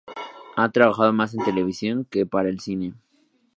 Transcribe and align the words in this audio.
Ha 0.55 0.67
trabajado 0.71 1.13
más 1.13 1.35
en 1.35 1.45
televisión 1.45 2.05
que 2.05 2.25
para 2.25 2.49
el 2.49 2.59
cine. 2.59 2.95